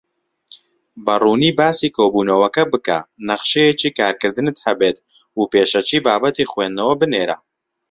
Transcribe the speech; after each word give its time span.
بەڕوونی 1.05 1.51
باسی 1.59 1.93
کۆبوونەوەکە 1.95 2.63
بکە، 2.71 2.99
نەخشەیەکی 3.27 3.95
کارکردنت 3.99 4.57
هەبێت، 4.65 4.97
و 5.37 5.41
پێشەکی 5.51 6.03
بابەتی 6.05 6.49
خویندنەوە 6.51 6.95
بنێرە. 7.01 7.37